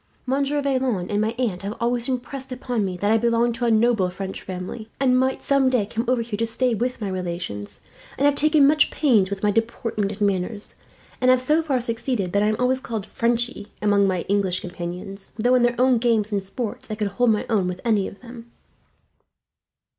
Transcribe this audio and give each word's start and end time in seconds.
Monsieur 0.25 0.63
Vaillant 0.63 1.11
and 1.11 1.21
my 1.21 1.35
aunt 1.37 1.61
have 1.61 1.75
always 1.79 2.09
impressed 2.09 2.51
upon 2.51 2.83
me 2.83 2.97
that 2.97 3.11
I 3.11 3.19
belong 3.19 3.53
to 3.53 3.65
a 3.65 3.69
noble 3.69 4.09
French 4.09 4.41
family, 4.41 4.89
and 4.99 5.15
might 5.19 5.43
some 5.43 5.69
day 5.69 5.85
come 5.85 6.05
over 6.07 6.23
here 6.23 6.37
to 6.37 6.45
stay 6.47 6.73
with 6.73 6.99
my 6.99 7.07
relations; 7.07 7.81
and 8.17 8.25
have 8.25 8.33
taken 8.33 8.65
much 8.65 8.89
pains 8.89 9.29
with 9.29 9.43
my 9.43 9.51
deportment 9.51 10.11
and 10.13 10.21
manners, 10.21 10.75
and 11.21 11.29
have 11.29 11.39
so 11.39 11.61
far 11.61 11.79
succeeded 11.79 12.31
that 12.33 12.41
I 12.41 12.47
am 12.47 12.55
always 12.57 12.79
called 12.81 13.05
'Frenchy' 13.05 13.67
among 13.79 14.07
my 14.07 14.21
English 14.21 14.61
companions, 14.61 15.33
though 15.37 15.53
in 15.53 15.61
their 15.61 15.79
own 15.79 15.99
games 15.99 16.31
and 16.31 16.43
sports 16.43 16.89
I 16.89 16.95
could 16.95 17.09
hold 17.09 17.29
my 17.29 17.45
own 17.47 17.67
with 17.67 17.79
any 17.85 18.07
of 18.07 18.21
them." 18.21 18.51